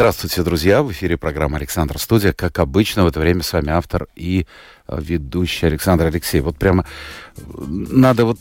[0.00, 0.82] Здравствуйте, друзья!
[0.82, 2.32] В эфире программа «Александр Студия».
[2.32, 4.46] Как обычно, в это время с вами автор и
[4.88, 6.44] э, ведущий Александр Алексеев.
[6.44, 6.86] Вот прямо
[7.36, 8.38] э, надо вот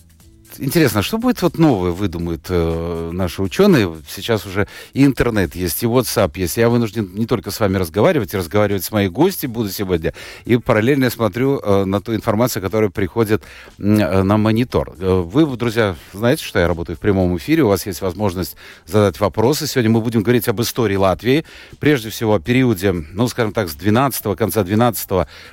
[0.59, 3.95] интересно, что будет вот новое выдумают э, наши ученые?
[4.07, 6.57] Сейчас уже и интернет есть, и WhatsApp есть.
[6.57, 10.13] Я вынужден не только с вами разговаривать, и разговаривать с моими гостями буду сегодня,
[10.45, 13.43] и параллельно я смотрю э, на ту информацию, которая приходит
[13.77, 14.95] э, на монитор.
[14.99, 18.55] Э, вы, друзья, знаете, что я работаю в прямом эфире, у вас есть возможность
[18.85, 19.67] задать вопросы.
[19.67, 21.45] Сегодня мы будем говорить об истории Латвии,
[21.79, 25.09] прежде всего о периоде, ну, скажем так, с 12 конца 12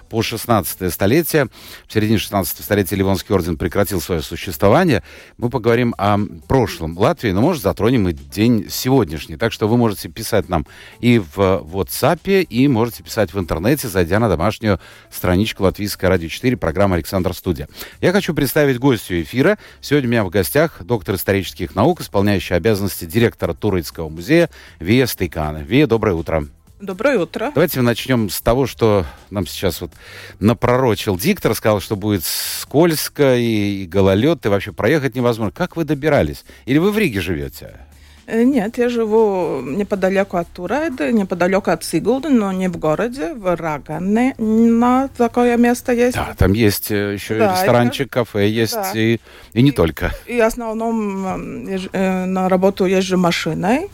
[0.09, 1.49] по 16 столетие.
[1.87, 5.03] В середине 16 столетия Ливонский орден прекратил свое существование, далее.
[5.39, 9.37] Мы поговорим о прошлом Латвии, но, может, затронем и день сегодняшний.
[9.37, 10.67] Так что вы можете писать нам
[11.01, 14.81] и в WhatsApp, и можете писать в интернете, зайдя на домашнюю
[15.11, 17.69] страничку Латвийское радио 4, программа «Александр Студия».
[18.01, 19.59] Я хочу представить гостю эфира.
[19.81, 25.59] Сегодня у меня в гостях доктор исторических наук, исполняющий обязанности директора Турецкого музея Вия Стейкана.
[25.59, 26.47] Вия, доброе утро.
[26.81, 27.53] Доброе утро.
[27.55, 29.93] Давайте начнем с того, что нам сейчас вот
[30.41, 35.53] напророчил диктор, сказал, что будет скользко и, и гололед, и вообще проехать невозможно.
[35.53, 36.45] Как вы добирались?
[36.67, 37.81] Или вы в Риге живете?
[38.27, 43.57] Э, нет, я живу неподалеку от Турайды, неподалеку от Сигулды, но не в городе, в
[43.57, 44.35] Рагане.
[44.37, 46.17] На такое место есть.
[46.17, 48.15] Да, там есть э, еще да, ресторанчик, это...
[48.15, 48.93] кафе есть, да.
[48.95, 49.19] и,
[49.55, 50.13] и не только.
[50.27, 53.89] И в основном э, на работу езжу машиной.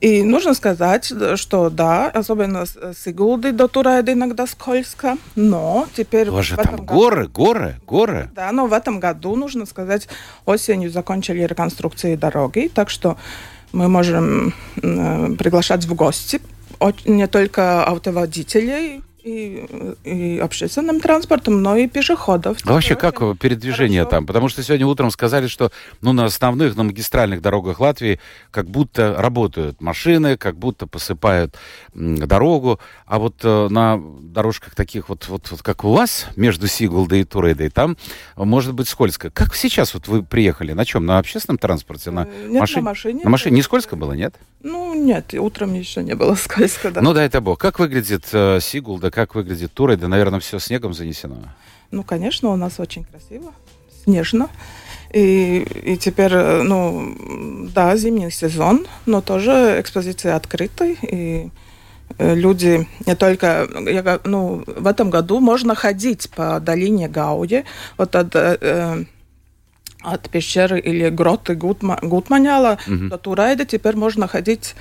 [0.00, 6.30] И нужно сказать, что да, особенно с Игулды до Турайда иногда скользко, но теперь...
[6.30, 8.30] Боже, там году, горы, горы, горы.
[8.34, 10.08] Да, но в этом году, нужно сказать,
[10.44, 13.16] осенью закончили реконструкции дороги, так что
[13.72, 16.40] мы можем э, приглашать в гости
[17.06, 19.66] не только автоводителей, и,
[20.04, 22.58] и общественным транспортом, но и пешеходов.
[22.64, 24.16] А вообще как передвижение хорошо.
[24.16, 24.26] там?
[24.26, 28.20] Потому что сегодня утром сказали, что ну, на основных, на магистральных дорогах Латвии
[28.52, 31.56] как будто работают машины, как будто посыпают
[31.92, 37.22] дорогу, а вот э, на дорожках таких вот, вот, вот как у вас, между Сигулдой
[37.22, 37.96] и Турейдой, там
[38.36, 39.30] может быть скользко.
[39.30, 40.72] Как сейчас вот вы приехали?
[40.72, 41.04] На чем?
[41.04, 42.12] На общественном транспорте?
[42.12, 42.82] На, э, нет, машине?
[42.82, 43.20] на машине.
[43.24, 43.56] На машине.
[43.56, 44.36] Не скользко было, нет?
[44.62, 47.00] Ну, нет, утром еще не было скользко, да.
[47.00, 47.58] Ну, дай это бог.
[47.58, 51.36] Как выглядит э, Сигулда, как выглядит Туры, да, наверное, все снегом занесено.
[51.90, 53.54] Ну, конечно, у нас очень красиво,
[54.04, 54.50] снежно.
[55.10, 57.16] И, и теперь, ну,
[57.74, 60.84] да, зимний сезон, но тоже экспозиция открыта.
[60.84, 61.48] И
[62.18, 63.66] э, люди не только...
[63.86, 67.64] Я, ну, в этом году можно ходить по долине Гауди,
[67.96, 69.04] вот от, э,
[70.02, 73.08] от пещеры или гроты Гутма, Гутманяла угу.
[73.08, 73.64] до Турайда.
[73.64, 74.74] Теперь можно ходить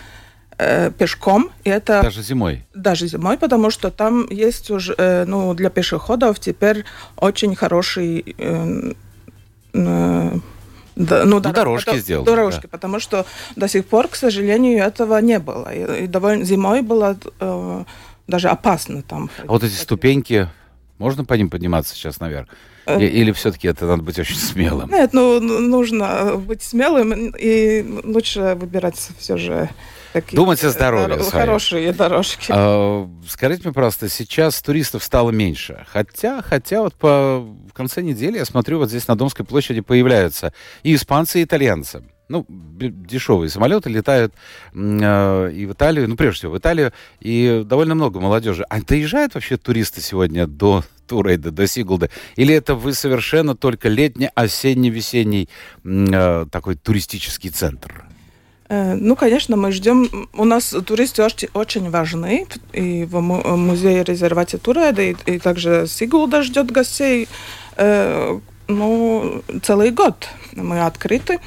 [0.58, 1.52] э, пешком.
[1.64, 2.66] И это даже зимой.
[2.74, 6.86] Даже зимой, потому что там есть уже, э, ну, для пешеходов теперь
[7.18, 8.94] очень хороший э,
[9.74, 10.32] э,
[10.96, 12.26] да, ну, ну, дорожки это, сделали.
[12.26, 12.68] Дорожки, да.
[12.70, 15.74] потому что до сих пор, к сожалению, этого не было.
[15.74, 17.84] И, и довольно зимой было э,
[18.28, 19.30] даже опасно там.
[19.40, 20.50] А вот эти ступеньки,
[20.98, 22.48] можно по ним подниматься сейчас наверх?
[22.86, 24.90] Э, или все-таки это надо быть очень смелым?
[24.90, 29.70] Нет, ну нужно быть смелым и лучше выбирать все же
[30.16, 31.18] такие Думать о здоровье.
[31.18, 32.48] Дор- хорошие дорожки.
[32.50, 35.86] А, скажите мне, просто сейчас туристов стало меньше.
[35.92, 40.53] Хотя, хотя вот по в конце недели я смотрю, вот здесь на Домской площади появляются
[40.84, 42.03] и испанцы, и итальянцы.
[42.28, 44.34] Ну, дешевые самолеты летают
[44.74, 48.66] э, и в Италию, ну, прежде всего, в Италию, и довольно много молодежи.
[48.68, 52.09] А доезжают вообще туристы сегодня до Турейда, до Сигулда?
[52.36, 55.50] Или это вы совершенно только летний, осенний, весенний
[55.84, 58.05] э, такой туристический центр?
[58.75, 60.28] Э, ну, конечно, мы ждем.
[60.34, 62.46] У нас туристы очень, важны.
[62.74, 67.28] И в музее резервате Турайда, и, и также Сигулда ждет гостей.
[67.78, 71.40] Э, ну, целый год мы открыты.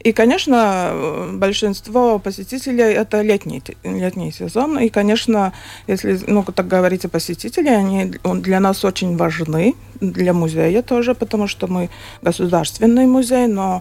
[0.00, 4.78] И, конечно, большинство посетителей это летний, летний сезон.
[4.78, 5.52] И, конечно,
[5.86, 11.68] если, ну, так говорите, посетители, они для нас очень важны, для музея тоже, потому что
[11.68, 11.88] мы
[12.22, 13.80] государственный музей, но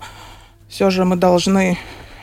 [0.70, 1.78] все же мы должны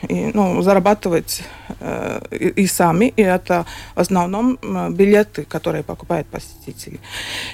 [0.07, 1.43] и, ну, зарабатывать
[1.79, 3.65] э, и, и сами, и это
[3.95, 4.57] в основном
[4.91, 6.99] билеты, которые покупают посетители.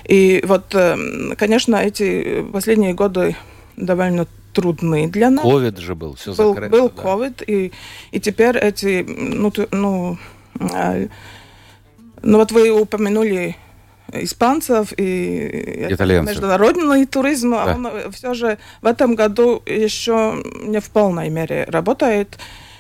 [0.06, 0.98] И вот, э,
[1.38, 3.36] конечно, эти последние годы
[3.76, 5.44] довольно трудны для нас.
[5.44, 6.72] Ковид же был, все был, закрыто.
[6.72, 7.46] Был ковид, да.
[7.48, 7.72] и,
[8.12, 10.18] и теперь эти, ну, ну,
[10.60, 11.08] э,
[12.24, 13.56] ну вот вы упомянули
[14.14, 16.36] испанцев и Итальянцев.
[16.36, 17.76] международный туризм, Да.
[17.76, 22.38] он все же в этом году еще не в полной мере работает.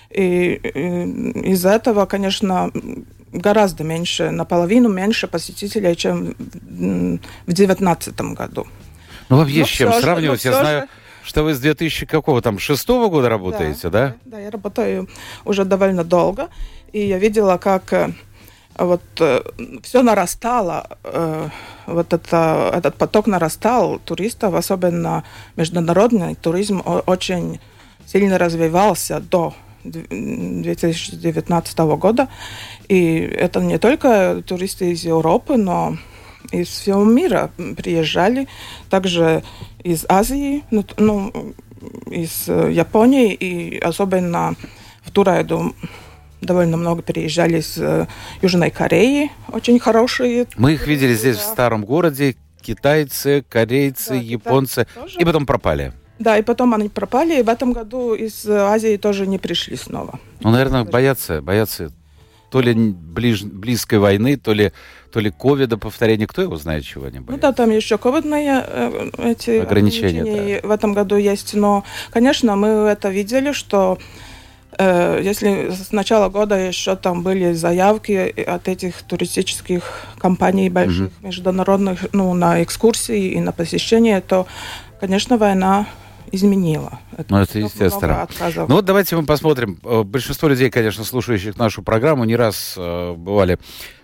[0.09, 1.03] И э,
[1.51, 2.71] из-за этого, конечно,
[3.33, 7.19] гораздо меньше, наполовину меньше посетителей, чем в
[7.53, 8.65] 2019 году.
[9.29, 10.45] Ну, вам есть с чем сравнивать.
[10.45, 10.87] но Я знаю, же-
[11.23, 14.15] что вы с 2000 какого там, шестого года работаете, да?
[14.23, 15.09] Да, я работаю
[15.43, 16.47] уже довольно долго,
[16.93, 18.11] и я видела, как
[18.77, 19.01] э, вот
[19.83, 21.49] все нарастало, э,
[21.87, 25.23] вот это, этот поток нарастал туристов, особенно
[25.55, 27.59] международный туризм очень
[28.05, 29.53] сильно развивался до
[29.83, 32.27] д- 2019 года.
[32.87, 35.97] И это не только туристы из Европы, но
[36.51, 38.47] из всего мира приезжали,
[38.89, 39.43] также
[39.83, 41.53] из Азии, ну, ну,
[42.09, 44.55] из э, Японии, и особенно
[45.03, 45.75] в Турайду
[46.41, 48.07] довольно много приезжали из э,
[48.41, 50.47] Южной Кореи, очень хорошие.
[50.57, 51.51] Мы их видели здесь, в Да.
[51.51, 52.35] старом городе.
[52.61, 54.87] Китайцы, корейцы, Да, японцы.
[54.93, 55.19] тоже.
[55.19, 55.93] И потом пропали.
[56.19, 59.75] Да, и потом они пропали, и в этом году из э, Азии тоже не пришли
[59.77, 60.19] снова.
[60.41, 61.91] Ну, наверное, боятся, боятся
[62.49, 64.71] то ли ближ, близкой войны, то ли,
[65.11, 66.27] то ли ковида повторения.
[66.27, 70.71] Кто его знает, чего они Ну да, там еще ковидные э, эти Ограничения, ограничения в
[70.71, 73.97] этом году есть, но, конечно, мы это видели, что
[74.79, 79.83] если с начала года еще там были заявки от этих туристических
[80.19, 84.47] компаний больших, международных, ну, на экскурсии и на посещение, то,
[84.99, 85.87] конечно, война
[86.31, 86.99] изменила.
[87.29, 88.27] Ну, это естественно.
[88.67, 89.79] Ну вот давайте мы посмотрим.
[89.83, 93.57] Э, Большинство людей, конечно, слушающих нашу программу, не раз э, бывали э,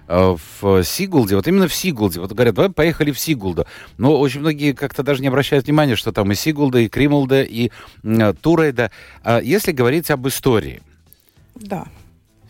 [0.07, 1.35] в Сигулде.
[1.35, 2.19] Вот именно в Сигулде.
[2.19, 3.65] Вот говорят, давай поехали в Сигулду.
[3.97, 7.71] Но очень многие как-то даже не обращают внимания, что там и Сигулда, и Кримулда, и
[8.03, 8.91] м, Турейда.
[9.23, 10.81] А если говорить об истории,
[11.55, 11.87] Да.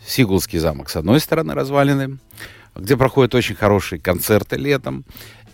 [0.06, 2.18] Сигулский замок, с одной стороны, развалины,
[2.74, 5.04] где проходят очень хорошие концерты летом,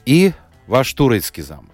[0.07, 0.33] и
[0.67, 1.67] ваш Турецкий замок.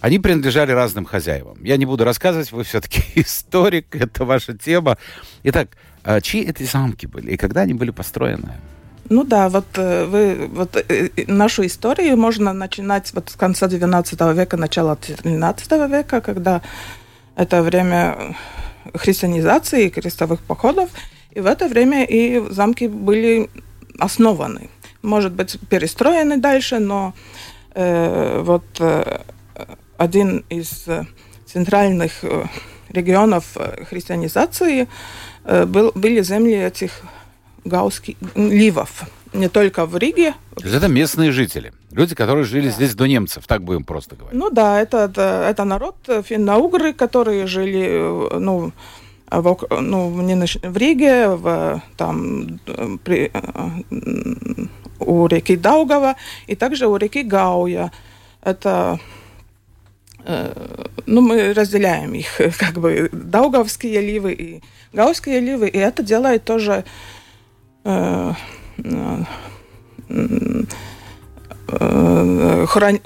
[0.00, 1.56] Они принадлежали разным хозяевам.
[1.64, 4.98] Я не буду рассказывать, вы все-таки историк, это ваша тема.
[5.44, 5.70] Итак,
[6.04, 8.52] а чьи эти замки были и когда они были построены?
[9.10, 13.68] Ну да, вот э, вы вот э, э, нашу историю можно начинать вот с конца
[13.68, 16.62] 19 века, начала 13 века, когда
[17.36, 18.36] это время
[18.94, 20.88] христианизации и крестовых походов,
[21.32, 23.50] и в это время и замки были
[23.98, 24.70] основаны.
[25.02, 27.12] Может быть, перестроены дальше, но
[27.74, 29.20] э, вот э,
[29.98, 30.86] один из
[31.46, 32.24] центральных
[32.88, 33.44] регионов
[33.88, 34.88] христианизации
[35.44, 37.02] э, был, были земли этих
[37.64, 39.04] гаусских ливов.
[39.32, 40.34] Не только в Риге.
[40.62, 42.74] Это местные жители, люди, которые жили Да.
[42.74, 44.38] здесь до немцев, так будем просто говорить.
[44.38, 48.72] Ну да, это, это, это народ э, финно-угры, которые жили э, ну,
[49.28, 53.32] в, ну, в Риге, в, там, э, при,
[55.00, 56.14] у реки Даугава
[56.46, 57.90] и также у реки Гауя.
[58.40, 59.00] Это
[61.06, 64.62] ну, мы разделяем их, как бы, даугавские ливы и
[64.94, 66.84] гауские ливы, и это делает тоже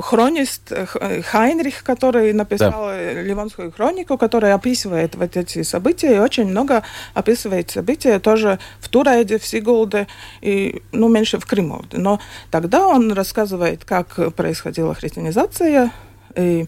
[0.00, 6.46] хронист э, Хайнрих, который написал э, Ливонскую хронику, который описывает вот эти события, и очень
[6.46, 6.82] много
[7.14, 10.06] описывает события тоже в Турайде, в Сигулде,
[10.40, 11.98] и, ну, меньше в Кримолде.
[11.98, 12.20] Но
[12.50, 15.92] тогда он рассказывает, как происходила христианизация,
[16.36, 16.66] и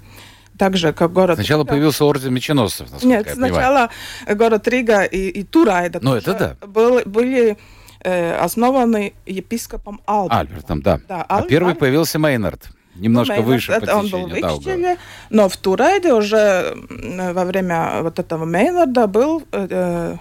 [0.58, 1.36] также как город...
[1.36, 3.88] Сначала Рига- появился орден меченосцев, Нет, сначала
[4.28, 6.66] город Рига и, и Турайда Ну, это да.
[6.66, 7.56] был- были
[8.04, 10.38] э, основаны епископом Альбертом.
[10.38, 11.00] Альбертом, да.
[11.08, 14.58] Да, а Аль- первый Аль- появился Мейнард, немножко Ну, выше это по он был в.
[14.58, 14.96] Икстеле,
[15.30, 16.74] но в Турайде уже
[17.32, 20.16] во время вот этого Мейнарда был э, э,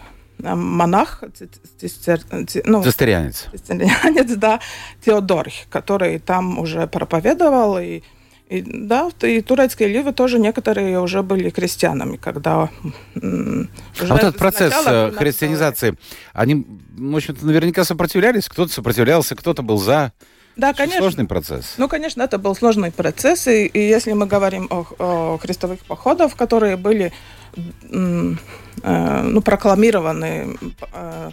[0.56, 3.48] монах, ци- цистер- ци- ну, Цистерианец.
[3.52, 4.60] цистерианец, да,
[5.06, 8.02] Теодорих, который там уже проповедовал, и,
[8.50, 12.70] и да, и турецкие ливы тоже некоторые уже были крестьянами, когда А
[13.16, 15.96] вот этот процесс э, 13 христианизации,
[16.34, 16.66] они,
[16.98, 20.14] в общем-то, наверняка сопротивлялись, кто-то сопротивлялся, кто-то был за.
[20.58, 21.00] Да, конечно.
[21.00, 21.76] Сложный процесс.
[21.78, 26.36] Ну, конечно, это был сложный процесс, и, и если мы говорим о, о крестовых походах,
[26.36, 27.14] которые были
[27.56, 28.36] э,
[29.24, 30.58] ну, прокламированы
[30.92, 31.32] э,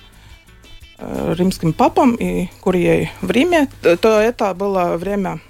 [0.98, 5.40] э, римским папом и курией в Риме, то, то это было время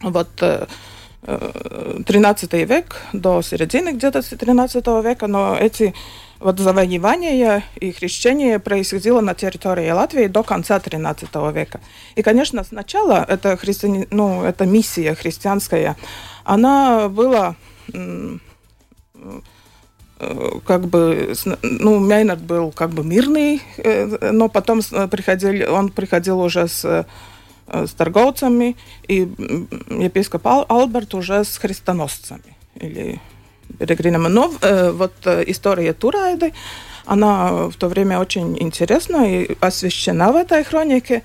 [0.00, 0.66] вот э,
[1.22, 5.94] э, 13 век до середины где-то 13 века, но эти
[6.40, 11.80] вот завоевания и хрещение происходило на территории Латвии до конца 13 века.
[12.14, 14.06] И, конечно, сначала эта, христиани...
[14.10, 15.96] ну, эта миссия христианская,
[16.44, 17.56] она была
[17.92, 18.36] э,
[20.64, 26.40] как бы, ну, Мейнард был как бы мирный, э, но потом с- приходил, он приходил
[26.40, 27.04] уже с э,
[27.72, 29.20] с торговцами, и
[29.90, 33.20] епископ Алберт уже с христоносцами или
[33.78, 34.28] перегринами.
[34.28, 36.52] Но э, вот история Турайды,
[37.04, 41.22] она в то время очень интересна и освещена в этой хронике.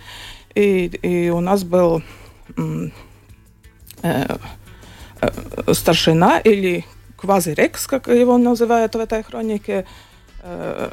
[0.55, 2.03] И, и у нас был
[2.57, 2.89] э,
[5.21, 6.85] э, старшина или
[7.17, 9.85] квазирекс, как его называют в этой хронике,
[10.41, 10.91] э,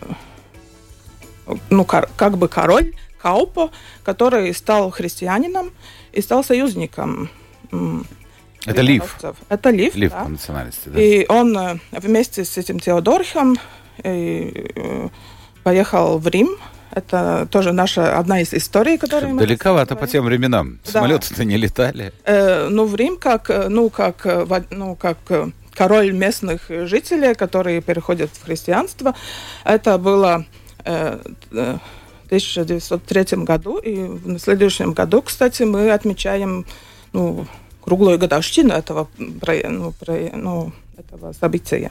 [1.69, 3.71] ну, как бы король Каупо,
[4.03, 5.73] который стал христианином
[6.12, 7.29] и стал союзником.
[8.67, 9.17] Это Лив.
[9.49, 10.25] Это Лив, Лив да.
[10.25, 11.00] по национальности, да.
[11.00, 13.57] И он э, вместе с этим Теодорхом
[14.03, 15.09] э,
[15.62, 16.59] поехал в Рим,
[16.93, 20.79] это тоже наша одна из историй, которые мы Далековато по тем временам.
[20.85, 20.93] Да.
[20.93, 22.12] Самолеты-то не летали.
[22.25, 24.27] Э, ну, в Рим как, ну, как,
[24.71, 25.19] ну, как
[25.75, 29.15] король местных жителей, которые переходят в христианство.
[29.65, 30.45] Это было
[30.85, 31.19] э,
[31.53, 31.79] э,
[32.31, 36.65] 1903 году, и в следующем году, кстати, мы отмечаем
[37.13, 37.47] ну,
[37.83, 39.93] круглую годовщину этого, ну,
[40.35, 41.91] ну, этого события.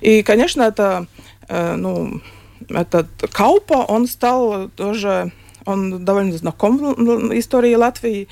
[0.00, 1.06] И, конечно, это,
[1.48, 2.20] э, ну,
[2.68, 5.32] этот Каупа, он стал тоже,
[5.66, 8.28] он довольно знаком в истории Латвии,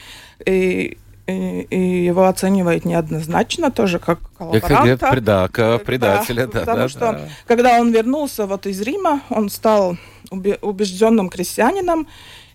[0.47, 5.07] и и, и его оценивают неоднозначно, тоже как коллаборанта.
[5.07, 6.53] Как, да, как предателя, да.
[6.53, 7.29] да потому да, что, да.
[7.47, 9.97] когда он вернулся вот из Рима, он стал
[10.33, 12.07] убежденным крестьянином,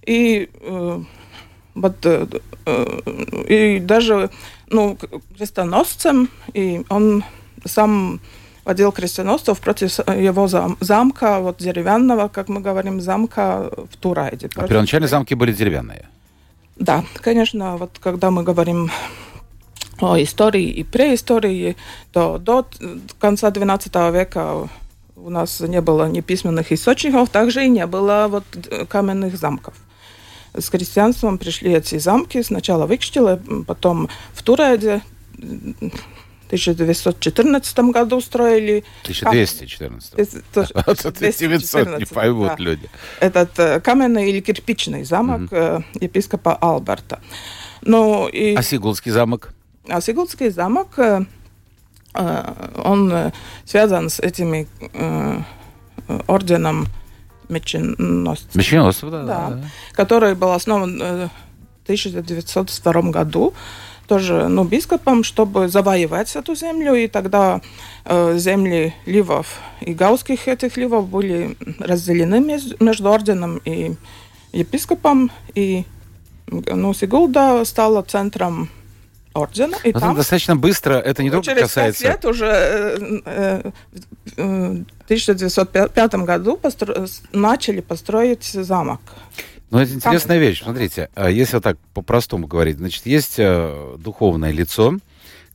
[0.05, 1.01] и э,
[1.75, 2.27] вот, э,
[2.65, 4.29] э, и даже
[4.69, 4.97] ну,
[5.37, 7.23] крестоносцем, и он
[7.65, 8.19] сам
[8.65, 14.49] водил крестоносцев против его зам, замка, вот деревянного, как мы говорим, замка в Турайде.
[14.55, 16.09] А первоначально замки были деревянные?
[16.75, 18.91] Да, конечно, вот когда мы говорим
[19.99, 21.75] о истории и преистории,
[22.11, 22.67] то до
[23.19, 24.69] конца XII века
[25.27, 28.45] у нас не было ни письменных источников, также и не было вот
[28.87, 29.73] каменных замков.
[30.53, 35.01] С крестьянством пришли эти замки, сначала в Икштиле, потом в Туреде,
[36.47, 38.85] 1914 году строили.
[39.03, 40.15] 1214.
[41.39, 42.55] 900 не поймут да.
[42.57, 42.89] люди.
[43.19, 45.83] Этот э, каменный или кирпичный замок угу.
[45.99, 47.19] епископа Алберта.
[47.81, 48.55] Ну, и...
[48.55, 49.49] А Сигулский замок?
[49.89, 51.25] А Сигулский замок, э,
[52.83, 53.31] он
[53.65, 54.67] связан с этими
[56.27, 56.87] орденом
[57.49, 58.55] меченосцев.
[58.55, 59.63] Меченосцев, да, да, да.
[59.93, 61.29] Который был основан в
[61.83, 63.53] 1902 году
[64.07, 67.61] тоже ну, бископом, чтобы завоевать эту землю, и тогда
[68.05, 73.95] э, земли ливов и гаусских этих ливов были разделены между, между орденом и
[74.53, 75.83] епископом, и
[76.49, 78.69] ну, Сигулда стала центром
[79.37, 79.77] ордена.
[79.83, 82.01] И там достаточно быстро, это не только через касается...
[82.01, 83.71] Через лет уже э, э,
[84.35, 87.05] в 1905 году постро...
[87.31, 89.01] начали построить замок.
[89.69, 90.63] Ну, это интересная вещь.
[90.63, 94.97] Смотрите, а если вот так по-простому говорить, значит, есть э, духовное лицо,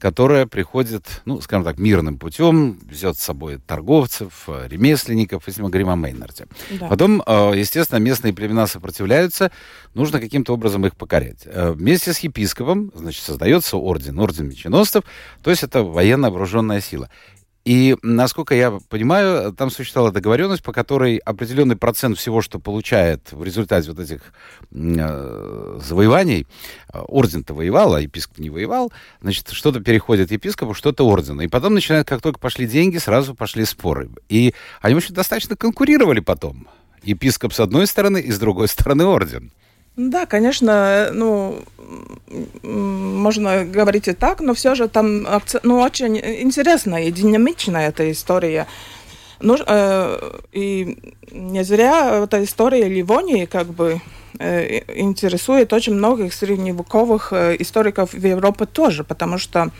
[0.03, 5.69] которое приходит, ну, скажем так, мирным путем, везет с собой торговцев, э, ремесленников, если мы
[5.69, 6.47] говорим о Мейнарде.
[6.71, 6.89] Да.
[6.89, 9.53] Потом, э, естественно, местные племена сопротивляются,
[9.95, 11.47] нужно каким-то образом их покорять.
[11.47, 15.05] Вместе с епископом, значит, создается орден, орден меченосцев,
[15.41, 17.09] то есть это военно вооруженная сила.
[17.65, 23.45] И, насколько я понимаю, там существовала договоренность, по которой определенный процент всего, что получает в
[23.45, 24.21] результате вот этих
[24.73, 26.47] э, завоеваний,
[26.93, 31.43] э, орден-то воевал, а епископ не воевал, значит, что-то переходит епископу, что-то ордену.
[31.43, 34.11] И потом начинают, как только пошли деньги, сразу пошли споры.
[34.29, 36.67] И они, в общем, достаточно конкурировали потом.
[37.05, 39.53] Епископ с одной стороны и с другой стороны орден.
[39.97, 41.61] Да, конечно, ну,
[42.63, 45.27] можно говорить и так, но все же там
[45.63, 48.67] ну, очень интересная и динамичная эта история.
[49.41, 54.01] Ну, э, и не зря эта история Ливонии как бы
[54.39, 59.73] э, интересует очень многих средневековых э, историков в Европе тоже, потому что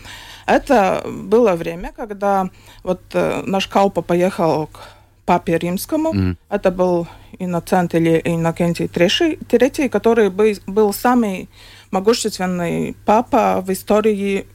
[0.45, 2.49] это было время, когда
[2.83, 4.79] вот э, наш Каупа поехал к
[5.25, 6.13] папе римскому.
[6.13, 6.37] Mm.
[6.49, 7.07] Это был
[7.39, 11.49] Иноцент или Иннокентий III, который был, был самый
[11.91, 14.45] могущественный папа в истории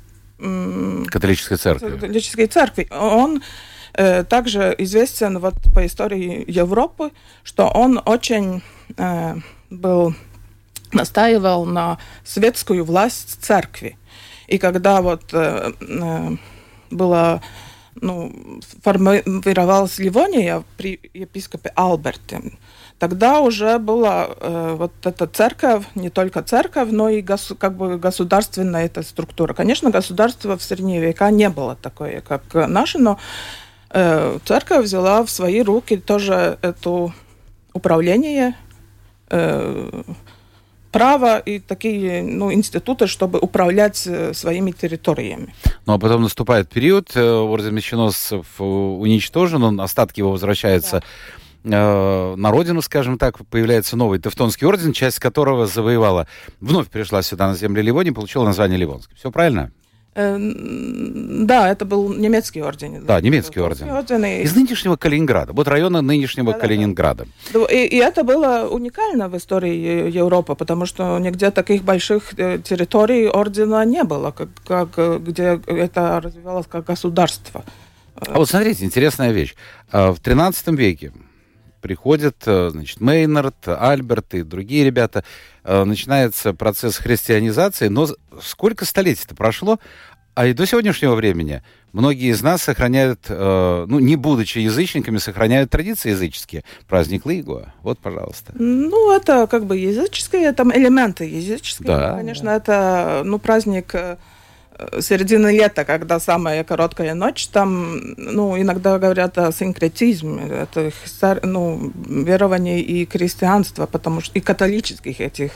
[1.10, 1.90] католической церкви.
[1.90, 2.88] Католической церкви.
[2.90, 3.42] Он
[3.94, 7.10] э, также известен вот по истории Европы,
[7.42, 8.62] что он очень
[8.96, 9.34] э,
[9.70, 10.14] был
[10.92, 13.96] настаивал на светскую власть церкви.
[14.46, 16.36] И когда вот э, э,
[16.90, 17.42] было
[18.00, 22.40] ну, формировалась Ливония при епископе Алберте,
[22.98, 27.98] тогда уже была э, вот эта церковь, не только церковь, но и гос, как бы
[27.98, 29.54] государственная эта структура.
[29.54, 33.18] Конечно, государство в средние века не было такое, как наше, но
[33.90, 37.12] э, церковь взяла в свои руки тоже это
[37.72, 38.54] управление
[39.30, 40.02] э,
[40.90, 45.54] право и такие ну, институты, чтобы управлять э, своими территориями.
[45.86, 51.02] Ну а потом наступает период, э, орден меченосцев э, уничтожен, он, остатки его возвращаются
[51.64, 52.34] да.
[52.36, 56.26] на родину, скажем так, появляется новый Тевтонский орден, часть которого завоевала,
[56.60, 59.14] вновь пришла сюда на земли Ливонии, получила название Ливонский.
[59.16, 59.72] Все правильно?
[60.14, 63.04] Да, это был немецкий орден.
[63.04, 63.88] Да, немецкий орден.
[63.88, 64.42] орден и...
[64.42, 67.26] Из нынешнего Калининграда, вот района нынешнего да, Калининграда.
[67.52, 72.58] Да, И, и это было уникально в истории Европы, потому что нигде таких больших э,
[72.58, 77.64] территорий ордена не было, как, как, где это развивалось как государство.
[78.16, 79.54] А вот смотрите, интересная вещь.
[79.92, 81.12] А, в 13 веке
[81.80, 85.24] приходят, э, значит, Мейнард, Альберт и другие ребята,
[85.64, 88.08] э, начинается процесс христианизации, но
[88.42, 89.78] сколько столетий-то прошло,
[90.34, 95.70] а и до сегодняшнего времени многие из нас сохраняют, э, ну, не будучи язычниками, сохраняют
[95.70, 96.62] традиции языческие.
[96.86, 97.74] Праздник Лигуа.
[97.82, 98.52] Вот, пожалуйста.
[98.54, 101.86] Ну, это как бы языческие, там элементы языческие.
[101.88, 102.56] Да, Конечно, да.
[102.56, 103.94] это, ну, праздник
[105.00, 110.90] середины лета, когда самая короткая ночь, там, ну, иногда говорят о синкретизме, это,
[111.42, 115.52] ну, верований и крестьянства, потому что и католических этих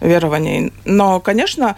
[0.00, 0.72] верований.
[0.84, 1.76] Но, конечно,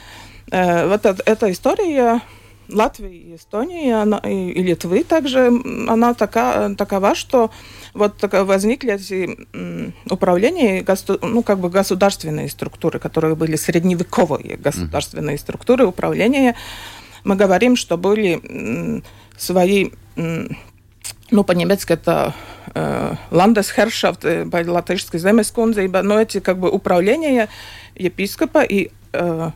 [0.53, 2.21] Э, вот эта история
[2.69, 5.51] Латвии и Эстонии она, и, и Литвы также,
[5.89, 7.51] она така, такова, что
[7.95, 9.37] вот возникли эти
[10.11, 10.85] управления,
[11.23, 16.57] ну, как бы государственные структуры, которые были средневековые государственные структуры управления.
[17.25, 19.03] Мы говорим, что были
[19.37, 22.35] свои, ну, по-немецки это
[22.75, 27.49] э, Landesherrschaft, э, по-латышски земескундзейба, но эти как бы управления
[27.95, 29.51] епископа и э,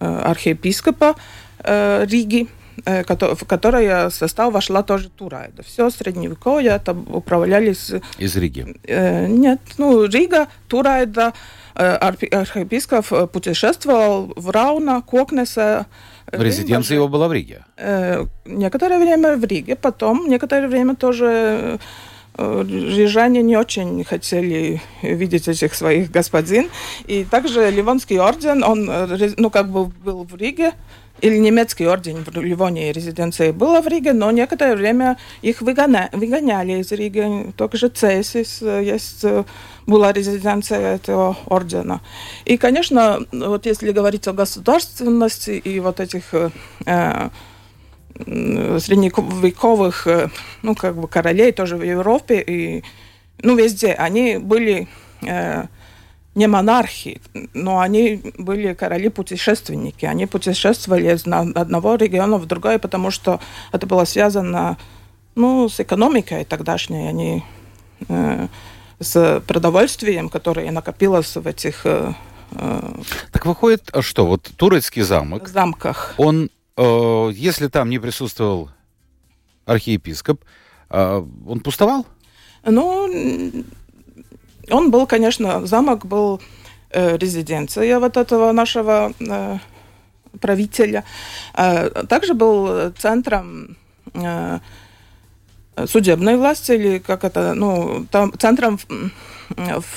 [0.00, 1.16] Э, архиепископа
[1.64, 2.46] э, Риги, э,
[2.84, 5.62] в которое состав вошла тоже Турайда.
[5.62, 7.92] Все средневековье это управлялись...
[8.18, 8.76] Из Риги?
[8.88, 11.32] Нет, ну, Рига, Турайда,
[11.74, 15.86] архиепископ путешествовал в Рауна, Кокнесе,
[16.30, 17.64] Резиденция его была в Риге?
[18.44, 21.78] Некоторое время в Риге, потом некоторое время тоже
[22.36, 26.68] рижане не очень хотели видеть этих своих господин.
[27.06, 28.90] И также Ливонский орден, он,
[29.36, 30.72] ну, как бы был в Риге,
[31.20, 36.80] или немецкий орден в Ливоне резиденция была в Риге, но некоторое время их выгоня, выгоняли
[36.80, 37.52] из Риги.
[37.56, 39.24] Также Цесис есть,
[39.86, 42.00] была резиденция этого ордена.
[42.44, 47.30] И, конечно, вот если говорить о государственности и вот этих э,
[48.26, 50.28] средневековых, э,
[50.62, 52.84] ну, как бы королей тоже в Европе и,
[53.42, 53.92] ну, везде.
[53.94, 54.88] Они были
[55.22, 55.64] э,
[56.38, 57.20] не монархи,
[57.54, 60.06] но они были короли-путешественники.
[60.06, 63.40] Они путешествовали из одного региона в другой, потому что
[63.72, 64.78] это было связано,
[65.34, 67.08] ну, с экономикой тогдашней.
[67.08, 67.44] Они
[68.08, 68.48] э,
[69.00, 72.14] с продовольствием, которое накопилось в этих э,
[72.52, 72.94] э
[73.32, 76.14] так выходит, что вот турецкий замок, в замках.
[76.16, 76.48] он
[76.78, 78.70] Э, если там не присутствовал
[79.66, 80.44] архиепископ,
[80.90, 82.06] э, он пустовал?
[82.64, 83.64] Ну,
[84.70, 86.40] он был, конечно, замок был
[86.90, 89.58] э, резиденция вот этого нашего э,
[90.40, 91.04] правителя.
[91.54, 93.76] Э, также был центром
[94.14, 94.58] э,
[95.86, 98.78] судебной власти, или как это, ну, там, центром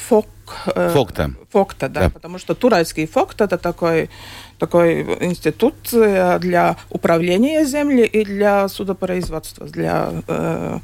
[0.08, 0.28] ФОК.
[0.76, 1.32] Э, Фокта.
[1.50, 4.10] Фокта, да, да, потому что турецкий ФОКТ это такой
[4.58, 10.80] такой институт для управления землей и для судопроизводства, для э, э,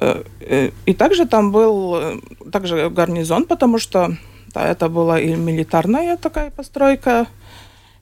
[0.00, 2.20] и также там был
[2.52, 4.16] также гарнизон, потому что
[4.54, 7.26] да, это была и милитарная такая постройка,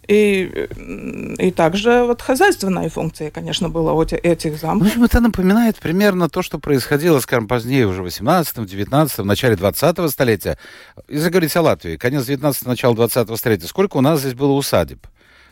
[0.07, 0.69] и,
[1.39, 4.89] и также вот хозяйственная функция, конечно, была у этих замков.
[4.89, 9.55] В общем, это напоминает примерно то, что происходило, скажем, позднее, уже в 18-м, 19-м, начале
[9.57, 10.59] 20-го столетия.
[11.09, 15.07] Если говорить о Латвии, конец 19-го, начало 20-го столетия, сколько у нас здесь было усадеб,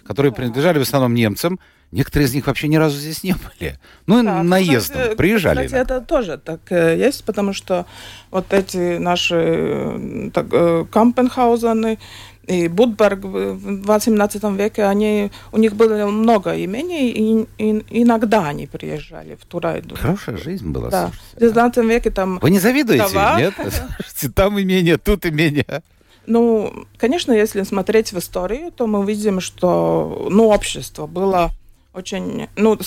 [0.07, 0.37] которые да.
[0.37, 1.59] принадлежали в основном немцам,
[1.93, 3.79] Некоторые из них вообще ни разу здесь не были.
[4.07, 5.67] Ну, да, наездом кстати, приезжали.
[5.67, 7.85] Кстати, это тоже так э, есть, потому что
[8.31, 11.99] вот эти наши э, так, э, Кампенхаузены,
[12.47, 18.67] и Будберг в 18 веке, они, у них было много имений, и, и иногда они
[18.67, 19.95] приезжали в Турайду.
[19.95, 21.11] Хорошая жизнь была, да.
[21.35, 22.39] В 19 веке там...
[22.41, 23.39] Вы не завидуете, Товар.
[23.39, 23.55] нет?
[24.35, 25.83] Там имение, тут имение.
[26.27, 31.53] Ну, конечно, если смотреть в историю, то мы видим, что ну, общество было
[31.95, 32.79] очень, ну,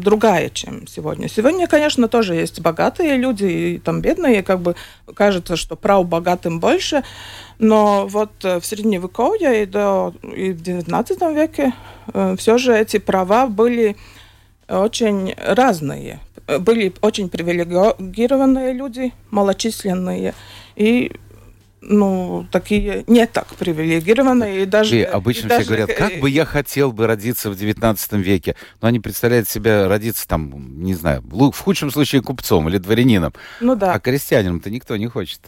[0.00, 1.28] другая, чем сегодня.
[1.28, 4.76] Сегодня, конечно, тоже есть богатые люди и там бедные, как бы
[5.14, 7.02] кажется, что прав богатым больше,
[7.58, 11.72] но вот э, в средневековье и, до, и в XIX веке
[12.14, 13.96] э, все же эти права были
[14.68, 16.20] очень разные.
[16.60, 20.34] Были очень привилегированные люди, малочисленные,
[20.76, 21.12] и
[21.82, 24.62] ну, такие не так привилегированные.
[24.62, 27.56] И даже, и обычно и все даже, говорят, как бы я хотел бы родиться в
[27.56, 28.56] 19 веке.
[28.80, 33.32] Но они представляют себя родиться там, не знаю, в худшем случае купцом или дворянином.
[33.60, 33.94] Ну да.
[33.94, 35.40] А крестьянином-то никто не хочет.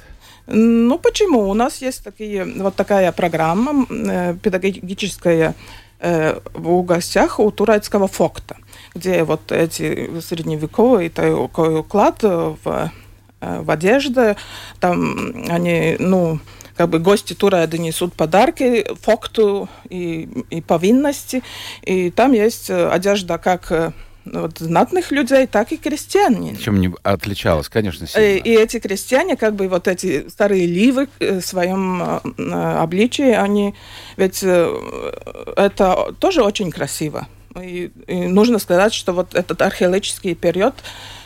[0.46, 1.48] Ну почему?
[1.48, 5.54] У нас есть такие, вот такая программа э, педагогическая
[6.00, 8.56] э, в гостях у турецкого фокта,
[8.94, 13.01] где вот эти средневековые такой уклад в Э,
[13.42, 14.36] в одежде.
[14.80, 16.38] Там они, ну,
[16.76, 21.42] как бы гости тура несут подарки, фокту и, и повинности.
[21.82, 23.92] И там есть э, одежда как э,
[24.24, 26.56] вот, знатных людей, так и крестьяне.
[26.56, 28.24] Чем не отличалось, конечно, сильно.
[28.24, 33.74] И, и эти крестьяне, как бы вот эти старые ливы в своем обличии, они
[34.16, 37.26] ведь это тоже очень красиво.
[37.60, 40.74] И, и нужно сказать, что вот этот археологический период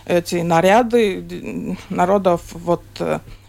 [0.06, 2.84] эти наряды народов вот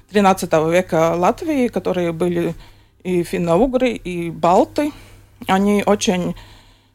[0.09, 2.55] 13 э, века Латвии, которые были
[3.03, 4.91] и финно-угры, и балты,
[5.47, 6.35] они очень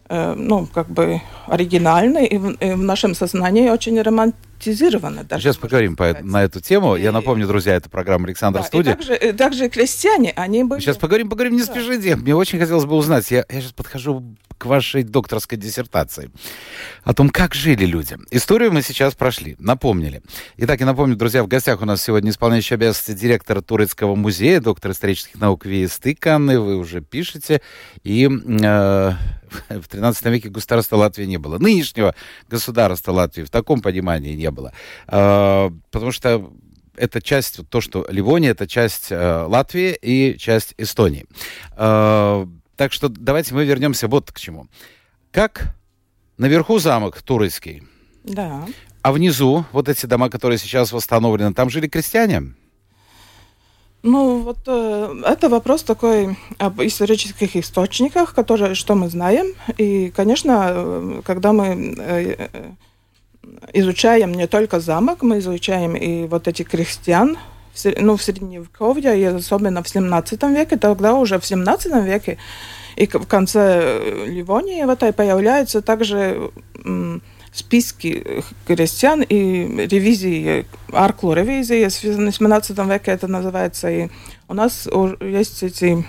[0.08, 5.24] ну, как бы оригинальны и в, и в нашем сознании очень романтичны романтизировано.
[5.24, 6.96] Даже, Сейчас поговорим по, на эту тему.
[6.96, 7.02] И...
[7.02, 8.94] Я напомню, друзья, это программа Александр да, Студия.
[8.94, 10.80] также, также крестьяне, они были...
[10.80, 11.66] Сейчас поговорим, поговорим, не да.
[11.66, 12.16] спешите.
[12.16, 16.30] Мне очень хотелось бы узнать, я, я сейчас подхожу к вашей докторской диссертации,
[17.02, 18.16] о том, как жили люди.
[18.30, 20.22] Историю мы сейчас прошли, напомнили.
[20.56, 24.92] Итак, я напомню, друзья, в гостях у нас сегодня исполняющий обязанности директора Турецкого музея, доктор
[24.92, 27.60] исторических наук Виестыканны, вы уже пишете,
[28.04, 29.12] и э,
[29.68, 31.58] в 13 веке государства Латвии не было.
[31.58, 32.14] Нынешнего
[32.48, 34.72] государства Латвии в таком понимании не было.
[35.06, 36.50] А, потому что
[36.96, 41.26] это часть, то, что Ливония, это часть э, Латвии и часть Эстонии.
[41.76, 44.68] Э, так что давайте мы вернемся вот к чему.
[45.30, 45.74] Как
[46.36, 47.82] наверху замок турецкий,
[48.24, 48.66] да.
[49.02, 52.54] а внизу вот эти дома, которые сейчас восстановлены, там жили крестьяне?
[54.02, 59.46] Ну, вот э, это вопрос такой об исторических источниках, которые, что мы знаем.
[59.78, 62.70] И, конечно, э, когда мы э, э,
[63.72, 67.38] изучаем не только замок, мы изучаем и вот эти крестьян,
[67.98, 72.38] ну, в Средневековье, и особенно в 17 веке, тогда уже в 17 веке
[72.96, 76.50] и в конце Ливонии в этой появляются также
[77.52, 83.90] списки крестьян и ревизии, арклу ревизии, в 17 веке это называется.
[83.90, 84.08] И
[84.48, 84.88] у нас
[85.20, 86.04] есть эти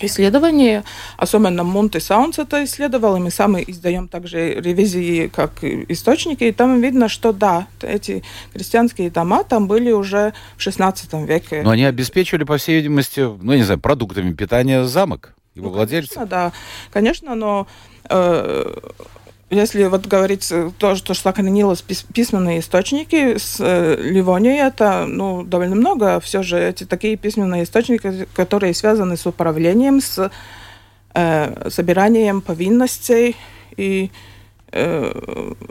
[0.00, 0.84] исследования,
[1.16, 6.80] особенно Монте Саунс это исследовал, и мы сами издаем также ревизии как источники, и там
[6.80, 11.62] видно, что да, эти крестьянские дома там были уже в 16 веке.
[11.62, 16.14] Но они обеспечивали, по всей видимости, ну, не знаю, продуктами питания замок, его ну, владельцы?
[16.14, 16.52] Конечно, да,
[16.92, 17.66] конечно, но
[18.08, 18.74] э,
[19.52, 26.20] если вот говорить то, что сохранилось письменные источники с э, Ливонией, это ну, довольно много.
[26.20, 30.30] Все же эти такие письменные источники, которые связаны с управлением, с
[31.14, 33.36] э, собиранием повинностей
[33.76, 34.10] и
[34.72, 35.12] э,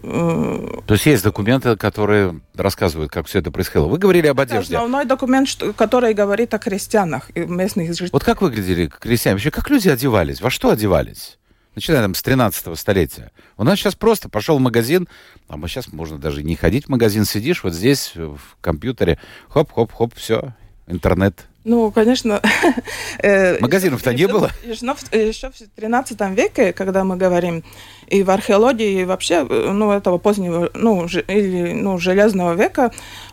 [0.03, 3.87] э, то есть есть документы, которые рассказывают, как все это происходило.
[3.87, 4.75] Вы говорили об одежде.
[4.75, 8.13] Основной документ, который говорит о крестьянах и местных жителях.
[8.13, 9.35] Вот как выглядели крестьяне?
[9.35, 10.39] Вообще, как люди одевались?
[10.39, 11.39] Во что одевались?
[11.75, 13.31] Начиная там с 13 столетия.
[13.57, 15.07] У нас сейчас просто пошел в магазин,
[15.47, 20.13] а мы сейчас можно даже не ходить в магазин, сидишь вот здесь в компьютере, хоп-хоп-хоп,
[20.15, 20.53] все,
[20.87, 21.47] интернет.
[21.63, 22.41] Ну, конечно.
[23.23, 24.49] Э, Магазинов-то не было?
[24.63, 27.63] Еще в 13 веке, когда мы говорим,
[28.07, 32.91] и в археологии, и вообще, ну, этого позднего, ну, или, ну, железного века,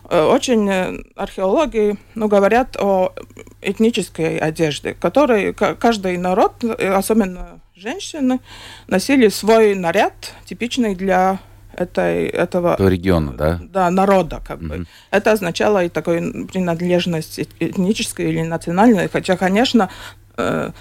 [0.09, 3.13] э, очень э, археологи, ну, говорят о
[3.61, 8.39] этнической одежде, которой каждый народ, особенно женщины
[8.87, 11.39] носили свой наряд, типичный для
[11.73, 12.73] этой, этого...
[12.73, 13.59] Этого региона, да?
[13.61, 14.79] Да, народа, как mm-hmm.
[14.79, 14.85] бы.
[15.11, 19.89] Это означало и такую принадлежность этнической или национальной, хотя, конечно,
[20.35, 20.71] э,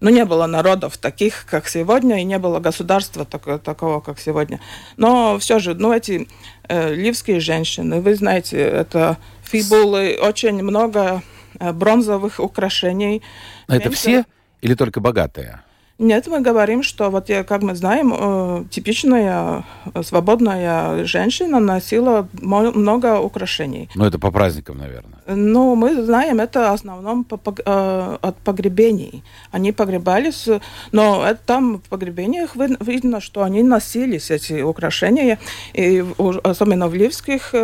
[0.00, 4.58] ну, не было народов таких, как сегодня, и не было государства такого, такого как сегодня.
[4.96, 6.26] Но все же, ну, эти
[6.68, 11.22] э, ливские женщины, вы знаете, это фибулы, очень много
[11.60, 13.22] э, бронзовых украшений.
[13.68, 14.24] А это все
[14.62, 15.60] или только богатые?
[15.98, 23.18] Нет, мы говорим, что вот как мы знаем, э, типичная э, свободная женщина носила много
[23.18, 23.88] украшений.
[23.94, 25.18] Ну, это по праздникам, наверное.
[25.26, 29.24] Ну, мы знаем это в основном по, по, э, от погребений.
[29.52, 30.48] Они погребались,
[30.92, 35.38] но это, там в погребениях видно, что они носились, эти украшения,
[35.72, 36.04] и
[36.44, 37.54] особенно в ливских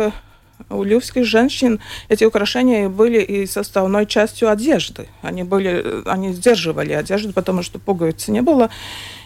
[0.69, 5.07] у лювских женщин эти украшения были и составной частью одежды.
[5.21, 8.69] Они, были, они сдерживали одежду, потому что пуговицы не было,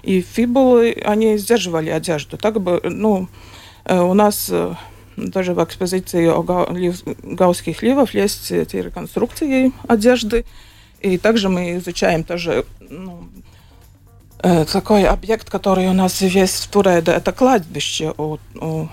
[0.04, 2.38] и фибулы, они сдерживали одежду.
[2.38, 3.28] Так бы, ну,
[3.86, 4.74] э, у нас э,
[5.34, 10.46] тоже в экспозиции о гаусских ливов есть эти реконструкции одежды.
[11.02, 13.28] И также мы изучаем тоже ну,
[14.40, 18.88] э, такой объект, который у нас есть в Туреде, это кладбище у, у,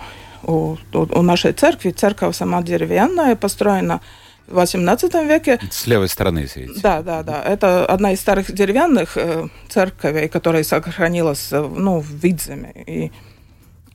[0.47, 1.91] у, у нашей церкви.
[1.91, 4.01] Церковь сама деревянная, построена
[4.47, 5.59] в 18 веке.
[5.71, 7.43] С левой стороны, если Да, да, да.
[7.43, 12.73] Это одна из старых деревянных э, церковей, которая сохранилась э, ну, в Видземе.
[12.87, 13.13] И,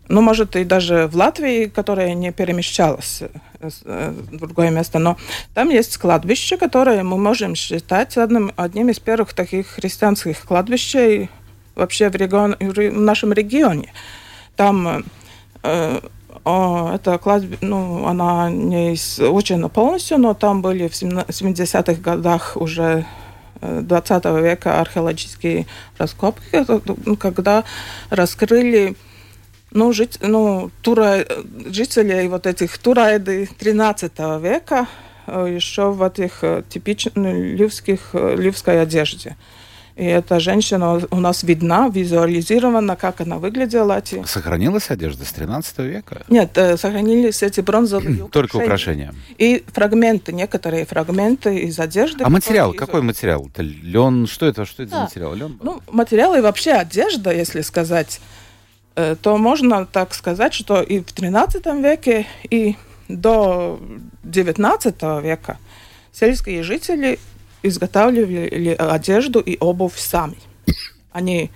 [0.07, 3.21] ну, может, и даже в Латвии, которая не перемещалась
[3.59, 4.97] э, в другое место.
[4.97, 5.17] Но
[5.53, 11.29] там есть кладбище, которое мы можем считать одним, одним из первых таких христианских кладбищей
[11.75, 13.93] вообще в, регион, в нашем регионе.
[14.55, 15.05] Там
[15.63, 15.99] э,
[16.93, 23.05] это кладбище, ну, она не изучена полностью, но там были в 70-х годах уже
[23.62, 25.65] 20 э, века археологические
[25.97, 26.65] раскопки,
[27.05, 27.63] ну, когда
[28.09, 28.95] раскрыли
[29.71, 31.25] ну, жить, ну, тура,
[31.65, 34.88] жителей вот этих турайды 13 века
[35.27, 39.35] э, еще в этих э, типичных ну, ливских, ливской одежде.
[39.99, 43.97] И эта женщина у нас видна, визуализирована, как она выглядела.
[43.97, 44.23] Эти...
[44.25, 46.21] Сохранилась одежда с 13 века?
[46.29, 49.13] Нет, э, сохранились эти бронзовые Только украшения.
[49.38, 52.23] И фрагменты, некоторые фрагменты из одежды.
[52.23, 53.03] А материал, какой из...
[53.03, 53.49] материал?
[53.53, 54.97] Это лен, что это, что это да.
[54.99, 55.33] за материал?
[55.33, 55.59] Лен?
[55.62, 58.21] Ну, материал и вообще одежда, если сказать,
[58.95, 62.77] э, то можно так сказать, что и в 13 веке, и
[63.09, 63.81] до
[64.23, 65.57] 19 века
[66.13, 67.19] сельские жители
[67.63, 70.38] изготавливали одежду и обувь сами.
[71.12, 71.50] Они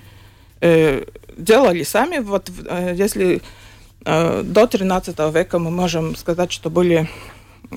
[0.62, 1.04] э,
[1.38, 2.20] делали сами.
[2.20, 3.42] Вот э, если
[4.06, 7.10] э, до 13 века мы можем сказать, что были
[7.72, 7.76] э,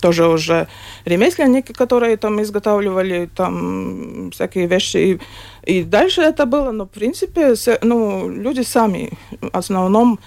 [0.00, 0.68] тоже уже
[1.04, 4.96] ремесленники, которые там изготавливали там всякие вещи.
[4.96, 5.20] И,
[5.64, 10.18] и дальше это было, но в принципе ну, люди сами, в основном,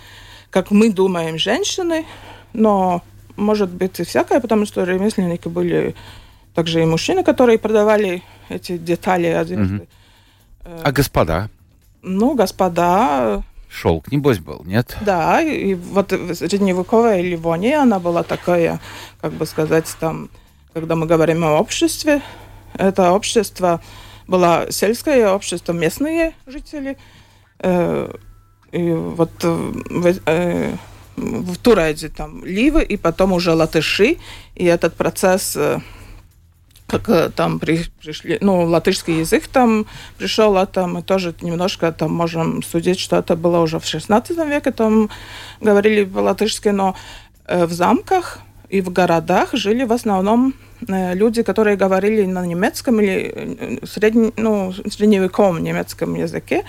[0.50, 2.06] как мы думаем, женщины,
[2.54, 3.02] но
[3.36, 5.96] может быть и всякое, потому что ремесленники были
[6.58, 9.76] также и мужчины, которые продавали эти детали одежды.
[9.76, 10.82] Угу.
[10.86, 11.50] А господа?
[12.02, 13.44] Ну, господа...
[13.70, 14.98] Шелк, небось, был, нет?
[15.02, 18.80] Да, и вот средневековая Ливония, она была такая,
[19.22, 20.32] как бы сказать, там,
[20.74, 22.24] когда мы говорим о обществе,
[22.74, 23.80] это общество
[24.26, 26.98] было сельское общество, местные жители.
[27.60, 28.12] Э,
[28.72, 30.76] и вот в, э,
[31.18, 34.18] в Туреде там ливы, и потом уже латыши,
[34.56, 35.82] и этот процесс э,
[36.88, 39.86] как э, там при, пришли, ну, латышский язык там
[40.18, 44.72] пришел, это мы тоже немножко там можем судить, что это было уже в 16 веке,
[44.72, 45.10] там
[45.62, 46.96] говорили по-латышски, но
[47.46, 50.54] э, в замках и в городах жили в основном
[50.88, 56.64] э, люди, которые говорили на немецком или средне, ну, средневековом немецком языке.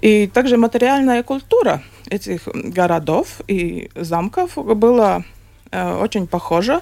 [0.00, 5.24] И также материальная культура этих городов и замков была
[5.70, 6.80] очень похожа.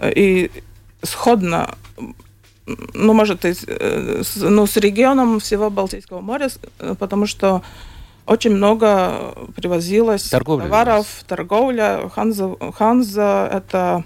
[0.00, 0.50] И
[1.02, 1.74] сходно,
[2.66, 7.62] ну, может, и, э, ну, с регионом всего Балтийского моря, э, потому что
[8.26, 11.24] очень много привозилось торговля товаров, здесь.
[11.26, 12.08] торговля.
[12.14, 14.04] Ханза, Ханза– это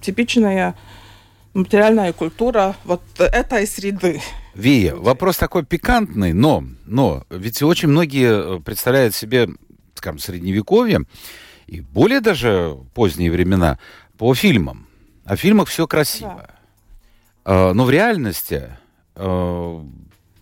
[0.00, 0.76] типичная
[1.54, 4.20] материальная культура вот этой среды.
[4.54, 9.48] Вия, вопрос такой пикантный, но, но ведь очень многие э, представляют себе,
[9.94, 11.00] скажем, средневековье
[11.66, 13.78] и более даже поздние времена
[14.16, 14.86] по фильмам.
[15.24, 16.48] О фильмах все красиво.
[17.44, 17.74] Да.
[17.74, 18.70] Но в реальности
[19.16, 19.84] а,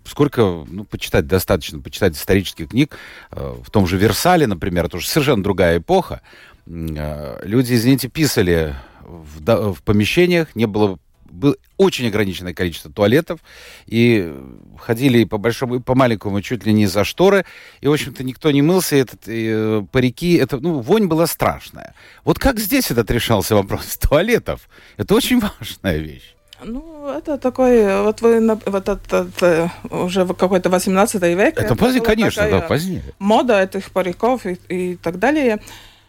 [0.04, 2.96] сколько, ну, почитать достаточно, почитать исторических книг,
[3.30, 6.22] а, в том же Версале, например, это уже совершенно другая эпоха.
[6.66, 10.98] А, люди, извините, писали в, в помещениях, не было
[11.32, 13.40] было очень ограниченное количество туалетов,
[13.86, 14.32] и
[14.78, 17.44] ходили по большому, и по маленькому чуть ли не за шторы,
[17.80, 21.94] и, в общем-то, никто не мылся, этот, и, э, парики, это, ну, вонь была страшная.
[22.24, 24.68] Вот как здесь этот решался вопрос туалетов?
[24.96, 26.34] Это очень важная вещь.
[26.64, 31.54] Ну, это такой, вот вы, вот этот, э, уже какой-то 18 век.
[31.54, 33.02] Это, это позднее, конечно, да, позднее.
[33.18, 35.60] Мода этих париков и, и так далее.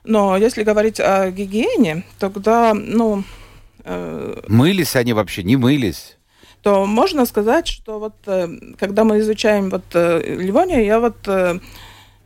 [0.04, 3.43] Но если говорить о гигиене, тогда, ну, Э,
[3.86, 6.18] мылись они вообще, не мылись?
[6.62, 8.48] То можно сказать, что вот э,
[8.80, 11.28] когда мы изучаем вот э, Ливонию, я вот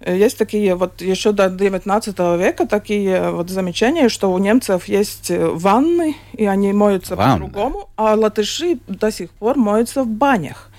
[0.06, 6.16] есть такие вот еще до 19 века такие вот замечания, что у немцев есть ванны,
[6.34, 10.70] и они моются по-другому, а латыши до сих пор моются в банях.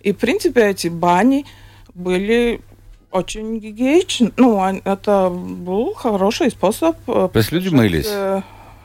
[0.00, 1.46] И, в принципе, эти бани
[1.94, 2.60] были
[3.10, 4.32] очень гигиеничны.
[4.36, 6.96] Ну, это был хороший способ.
[7.04, 8.08] То есть люди мылись?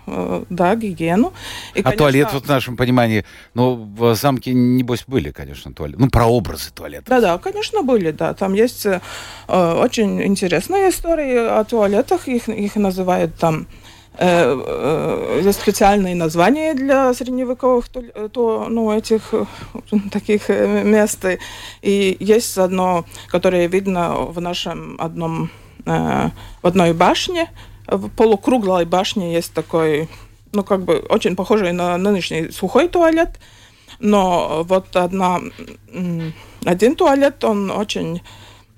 [0.08, 1.34] Э, да, гигиену.
[1.76, 1.98] И, а конечно...
[1.98, 6.02] туалет, вот в нашем понимании, ну, в замке, небось, были, конечно, туалеты.
[6.02, 7.06] Ну, прообразы туалета.
[7.08, 8.34] Да-да, конечно, были, да.
[8.34, 9.00] Там есть э,
[9.48, 12.28] очень интересные истории о туалетах.
[12.28, 13.68] Их, их называют там
[14.18, 19.46] Э, э, специальные названия для средневековых то, то, ну, этих э,
[20.12, 21.26] таких мест.
[21.82, 25.50] И есть одно, которое видно в нашем одном,
[25.86, 27.50] в одной башне,
[28.16, 30.10] полукруглой башне есть такой,
[30.54, 33.40] ну, как бы очень похожий на нынешний сухой туалет,
[34.00, 35.40] но вот одна,
[36.66, 38.22] один туалет, он очень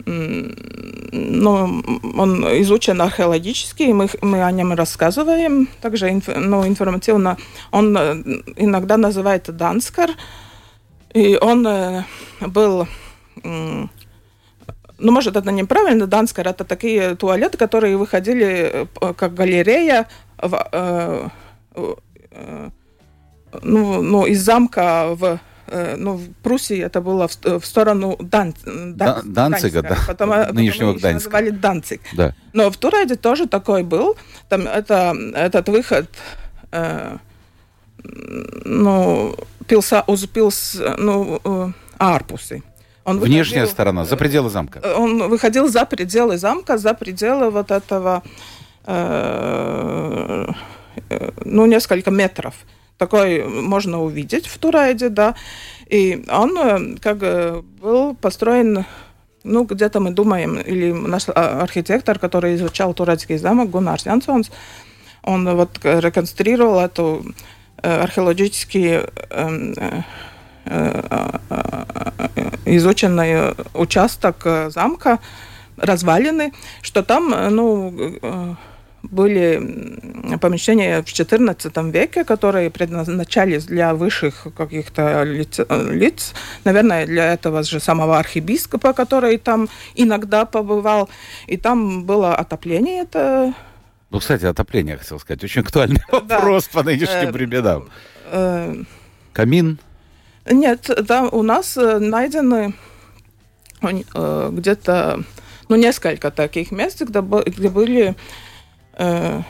[0.06, 1.84] ну,
[2.18, 7.38] он изучен археологически, и мы, мы о нем рассказываем, также инф, ну, информативно.
[7.72, 8.16] Он э,
[8.58, 10.12] иногда называется Данскар,
[11.14, 12.04] и он э,
[12.42, 12.88] был,
[14.98, 21.28] ну, может, это неправильно, Данскар, это такие туалеты, которые выходили э, как галерея в, э,
[22.32, 22.70] э,
[23.62, 25.40] ну, ну, из замка в
[25.98, 31.00] ну, в Пруссии это было в, в сторону Дан, Дан, Данцига, да, потом, нынешнего потом
[31.00, 31.30] Гданьска.
[31.30, 32.02] называли Данциг.
[32.14, 32.36] Да.
[32.52, 34.16] Но в Туреде тоже такой был.
[34.50, 36.10] Там это, этот выход,
[36.72, 37.18] э,
[38.04, 42.62] ну, пилса, узпилс, ну, э, арпусы.
[43.06, 44.82] Он Внешняя выходил, сторона, за пределы замка.
[44.96, 48.24] Он выходил за пределы замка, за пределы вот этого,
[48.86, 50.48] э,
[51.10, 52.56] э, ну, несколько метров
[52.98, 55.36] такой можно увидеть в Турайде, да.
[55.90, 57.18] И он э, как
[57.82, 58.86] был построен
[59.44, 64.50] ну, где-то мы думаем, или наш а, архитектор, который изучал турецкий замок, Гуннар Янсонс,
[65.22, 67.26] он вот реконструировал эту
[67.82, 70.02] э, археологический э,
[72.66, 75.20] изученный участок замка,
[75.78, 78.58] развалины, что там, ну,
[79.04, 85.60] были помещения в XIV веке, которые предназначались для высших каких-то лиц,
[85.92, 86.34] лиц.
[86.64, 91.10] Наверное, для этого же самого архиепископа, который там иногда побывал.
[91.48, 93.04] И там было отопление.
[93.04, 93.54] Это...
[94.10, 95.44] Ну, кстати, отопление, хотел сказать.
[95.44, 96.40] Очень актуальный да.
[96.40, 97.90] вопрос по нынешним э, временам.
[98.32, 98.76] Э,
[99.34, 99.80] Камин?
[100.50, 102.74] Нет, да, у нас э, найдены
[103.82, 105.24] где-то
[105.70, 108.16] ну, несколько таких мест, где, где были
[108.94, 109.42] э,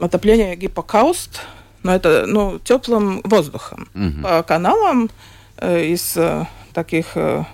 [0.00, 1.42] отопление гипокауст,
[1.82, 3.88] но это ну, теплым воздухом.
[3.94, 4.22] Угу.
[4.22, 5.10] По каналам
[5.56, 7.44] э, из э, таких э,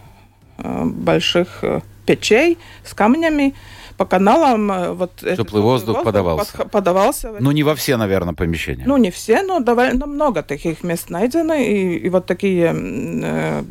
[0.58, 3.54] э больших э, печей с камнями
[3.96, 6.56] по каналам э, вот теплый воздух, воздух подавался.
[6.56, 7.32] Под, подавался.
[7.40, 8.84] Ну не во все, наверное, помещения.
[8.86, 13.62] Ну не все, но довольно много таких мест найдено и, и вот такие э,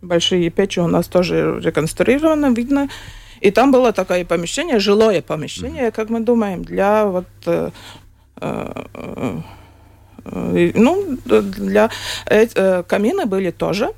[0.00, 2.88] большие печи у нас тоже реконструированы, видно.
[3.40, 7.70] И там было такое помещение, жилое помещение, как мы думаем, для вот э,
[8.40, 8.84] э,
[10.24, 11.90] э, ну, для
[12.26, 13.90] э, камины были тоже.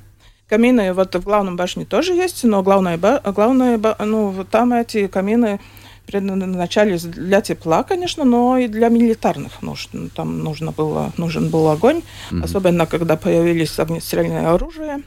[0.51, 5.61] Камины вот в главном башне тоже есть, но главное, главное ну, там эти камины
[6.05, 9.89] предназначались для тепла, конечно, но и для милитарных нужд.
[10.13, 12.43] Там нужно было, нужен был огонь, mm-hmm.
[12.43, 15.03] особенно когда появились огнестрельное оружие,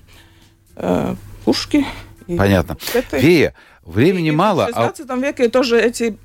[0.77, 1.85] э, пушки.
[2.27, 2.79] Понятно.
[2.95, 3.19] Это...
[3.19, 3.53] Вея,
[3.85, 4.65] Времени и мало.
[4.65, 5.17] В 16 а...
[5.17, 6.17] веке тоже эти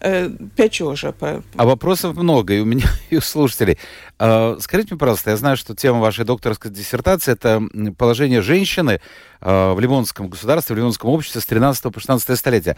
[0.00, 1.14] э, печи уже.
[1.20, 3.78] А вопросов много и у меня, и у слушателей.
[4.18, 7.62] А, скажите мне, пожалуйста, я знаю, что тема вашей докторской диссертации– это
[7.96, 9.00] положение женщины
[9.40, 12.76] а, в Ливонском государстве, в Ливонском обществе с 13 по 16 столетия.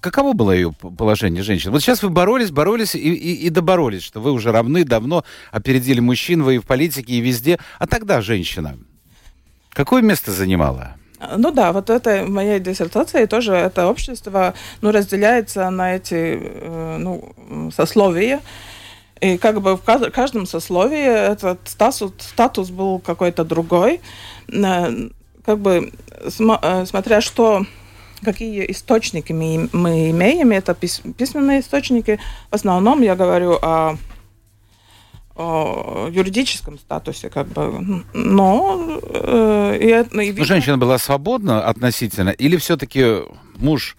[0.00, 1.70] Каково было ее положение женщин?
[1.70, 6.00] Вот сейчас вы боролись, боролись и, и, и доборолись, что вы уже равны, давно опередили
[6.00, 7.58] мужчин, вы и в политике, и везде.
[7.78, 8.76] А тогда женщина
[9.74, 10.96] какое место занимала?
[11.36, 17.34] Ну да, вот это моей диссертации тоже это общество ну, разделяется на эти э, ну,
[17.74, 18.40] сословия.
[19.20, 24.00] И как бы в каждом сословии этот статус, статус был какой-то другой.
[24.50, 27.64] Как бы э, смотря что
[28.24, 32.18] какие источники мы, мы имеем, это письменные источники.
[32.50, 33.96] В основном я говорю о
[35.36, 40.44] юридическом статусе, как бы, но э, и, и видно...
[40.44, 43.22] женщина была свободна относительно, или все-таки
[43.56, 43.96] муж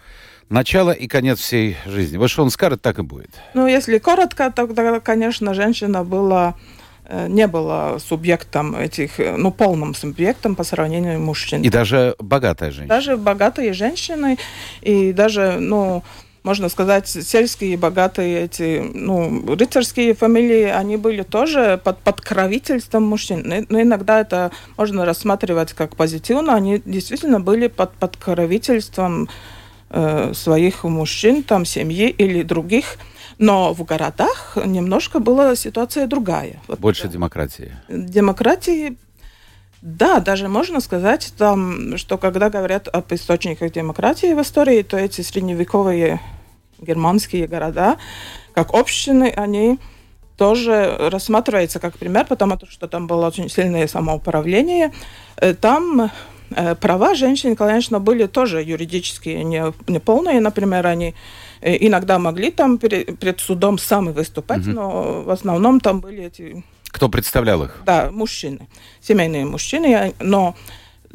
[0.50, 2.18] начало и конец всей жизни?
[2.18, 3.32] Вот что он скажет, так и будет.
[3.54, 6.56] Ну, если коротко, тогда, конечно, женщина была
[7.04, 11.66] э, не была субъектом этих, ну, полным субъектом по сравнению с мужчиной.
[11.66, 12.96] И даже богатая женщина.
[12.96, 14.38] Даже богатые женщины,
[14.82, 16.02] и даже, ну,
[16.46, 23.66] можно сказать, сельские, богатые эти, ну, рыцарские фамилии, они были тоже под подкровительством мужчин.
[23.68, 26.54] Но иногда это можно рассматривать как позитивно.
[26.54, 29.28] Они действительно были под подкровительством
[29.90, 32.98] э, своих мужчин, там, семьи или других.
[33.40, 36.62] Но в городах немножко была ситуация другая.
[36.78, 37.72] Больше вот, демократии.
[37.90, 38.98] Демократии
[39.82, 45.22] да, даже можно сказать, там, что когда говорят об источниках демократии в истории, то эти
[45.22, 46.20] средневековые
[46.80, 47.98] германские города,
[48.54, 49.80] как общины, они
[50.38, 54.92] тоже рассматриваются как пример, потому что там было очень сильное самоуправление.
[55.38, 56.12] Э, там
[56.52, 60.42] э, права женщин, конечно, были тоже юридически не, не полные.
[60.42, 61.16] Например, они
[61.62, 64.72] э, иногда могли там перед судом сами выступать, угу.
[64.72, 66.64] но в основном там были эти...
[66.90, 67.82] Кто представлял их?
[67.86, 68.68] Да, мужчины,
[69.02, 70.14] семейные мужчины.
[70.20, 70.56] Но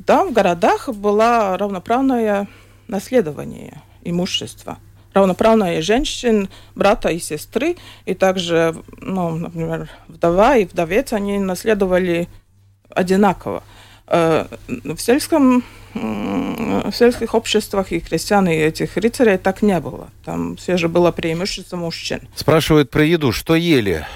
[0.07, 2.49] там в городах было равноправное
[2.89, 4.79] наследование имущества
[5.13, 12.29] равноправные женщин, брата и сестры, и также, ну, например, вдова и вдовец, они наследовали
[12.91, 13.63] одинаково.
[14.07, 20.09] Э, в сельском в сельских обществах и крестьян, и этих рыцарей так не было.
[20.25, 22.21] Там все же было преимущество мужчин.
[22.37, 23.33] Спрашивают про еду.
[23.33, 24.07] Что ели?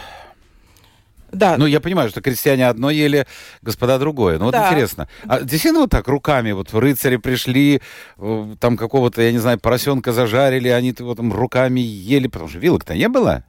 [1.35, 1.57] Да.
[1.57, 3.27] Ну, я понимаю, что крестьяне одно ели,
[3.63, 4.39] господа другое.
[4.39, 4.69] Но вот да.
[4.69, 5.09] интересно.
[5.27, 7.81] А действительно вот так руками, вот рыцари пришли,
[8.19, 12.59] э, там какого-то, я не знаю, поросенка зажарили, они вот там руками ели, потому что
[12.59, 13.45] вилок-то не было?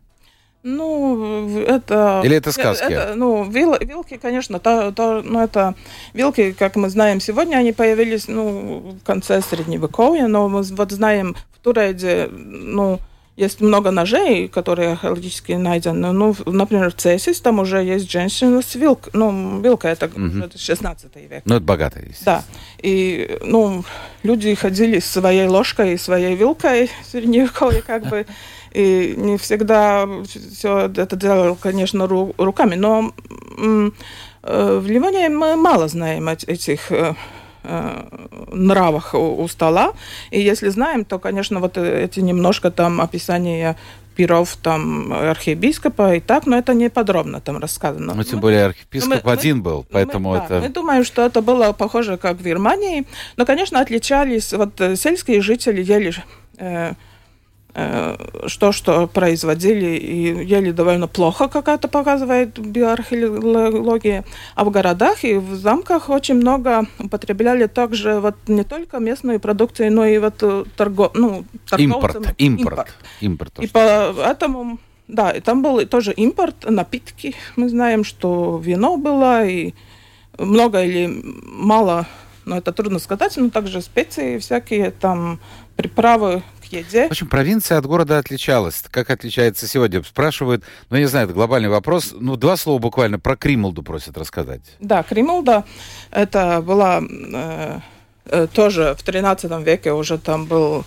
[0.68, 2.24] Ну, это...
[2.26, 2.92] Или это сказки?
[2.92, 5.76] Это, ну, вил, вилки, конечно, то, то, ну, это...
[6.14, 11.36] Вилки, как мы знаем сегодня, они появились, ну, в конце Средневековья, но мы вот знаем
[11.54, 13.00] в Туреде, ну,
[13.38, 16.12] есть много ножей, которые археологически найдены.
[16.12, 19.12] Ну, например, в Цесис там уже есть женщина с вилкой.
[19.14, 20.40] Ну, вилка это, угу.
[20.40, 21.42] это 16 век.
[21.46, 22.24] Ну, это богато есть.
[22.24, 22.44] Да.
[22.82, 23.84] И, ну,
[24.24, 28.26] люди ходили с своей ложкой и своей вилкой в средневековье, как бы.
[28.72, 32.76] И не всегда все это делал, конечно, руками.
[32.76, 33.14] Но
[33.58, 37.14] э, в Ливане мы мало знаем этих Э,
[38.52, 39.94] нравах у, стола.
[40.32, 43.76] И если знаем, то, конечно, вот эти немножко там описания
[44.16, 48.14] пиров там архиепископа и так, но это не подробно там рассказано.
[48.14, 50.48] Ну, тем более архиепископ мы, один был, поэтому мы, это...
[50.48, 53.04] Да, мы думаем, что это было похоже, как в Германии,
[53.38, 56.14] но, конечно, отличались, вот э, сельские жители ели э,
[56.58, 56.94] Э,
[57.76, 64.24] что, что производили и ели довольно плохо, как это показывает биоархеология.
[64.56, 69.92] А в городах и в замках очень много употребляли также вот не только местную продукцию,
[69.92, 71.44] но и вот э, торго, ну,
[71.78, 72.96] импорт, импорт, импорт.
[73.20, 77.36] импорт и поэтому, да, и там был тоже импорт, напитки.
[77.58, 79.74] Мы знаем, что вино было, и
[80.40, 81.10] много или
[81.44, 82.08] мало,
[82.46, 85.40] но это трудно сказать, но также специи всякие, там
[85.76, 87.08] приправы еде.
[87.08, 88.84] В общем, провинция от города отличалась.
[88.92, 90.04] Как отличается сегодня?
[90.04, 92.14] Спрашивают, ну, я не знаю, это глобальный вопрос.
[92.18, 94.62] Ну, два слова буквально про Кримулду просят рассказать.
[94.80, 95.66] Да, Кримулда,
[96.12, 97.80] это была э,
[98.26, 100.86] э, тоже в 13 веке уже там был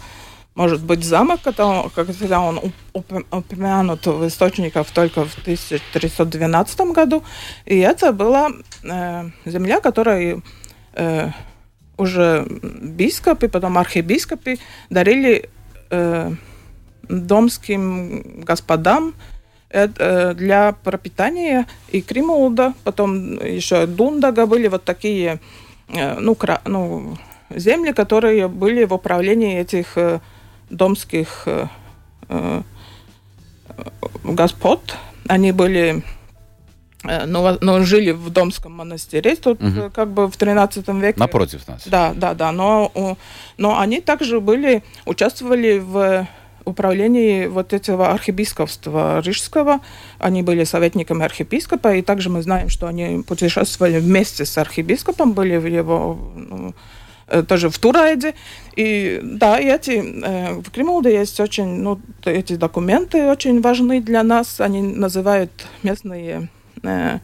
[0.59, 7.23] может быть, замок, когда он упомянут в источниках только в 1312 году.
[7.65, 8.51] И это была
[8.83, 10.43] э, земля, которая
[10.95, 11.31] э,
[11.97, 14.59] уже бископы, потом архиепископы
[14.91, 15.49] дарили
[15.91, 16.33] э,
[17.09, 19.15] домским господам
[19.71, 25.41] э, для пропитания и Кримулда, потом еще Дундага были вот такие
[25.89, 27.17] э, ну, кра, ну,
[27.51, 30.21] земли, которые были в управлении этих э,
[30.71, 31.67] домских э,
[32.29, 32.63] э,
[34.25, 34.97] господ.
[35.29, 36.18] Они были Э,
[37.05, 39.91] но, но жили в Домском монастыре, тут угу.
[39.95, 41.19] как бы в 13 веке.
[41.19, 41.83] Напротив нас.
[41.87, 42.51] Да, да, да.
[42.51, 43.17] Но,
[43.57, 46.27] но они также были, участвовали в
[46.69, 49.81] управлении вот этого архиепископства Рижского.
[50.19, 55.57] Они были советниками архиепископа, и также мы знаем, что они путешествовали вместе с архиепископом, были
[55.57, 56.75] в его ну,
[57.29, 58.35] э, тоже в Турайде.
[58.77, 64.23] И да, и эти, э, в Кремле есть очень, ну, эти документы очень важны для
[64.23, 64.61] нас.
[64.61, 65.51] Они называют
[65.83, 66.49] местные
[66.83, 67.19] э,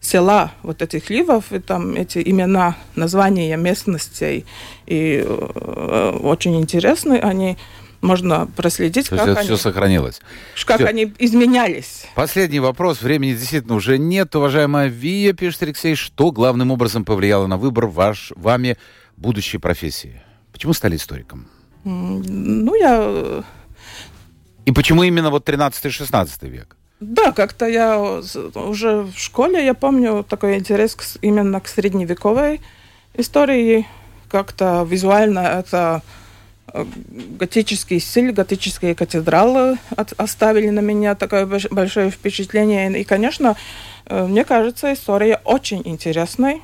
[0.00, 4.44] села вот этих ливов, и там эти имена, названия местностей,
[4.86, 7.56] и э, очень интересны они.
[8.00, 10.20] Можно проследить, То как это они, все сохранилось.
[10.66, 10.86] Как все.
[10.86, 12.04] они изменялись.
[12.14, 13.00] Последний вопрос.
[13.00, 14.36] Времени действительно уже нет.
[14.36, 18.76] Уважаемая Вия, пишет Алексей, что главным образом повлияло на выбор ваш, вами
[19.16, 20.20] будущей профессии?
[20.52, 21.48] Почему стали историком?
[21.84, 23.42] Ну, я...
[24.66, 26.76] И почему именно вот 13-16 век?
[27.04, 32.62] Да, как-то я уже в школе, я помню такой интерес к, именно к средневековой
[33.12, 33.86] истории.
[34.30, 36.02] Как-то визуально это
[36.72, 36.84] э,
[37.38, 42.98] готический стиль, готические катедралы от, оставили на меня такое большое впечатление.
[42.98, 43.54] И, конечно,
[44.06, 46.60] э, мне кажется, история очень интересная.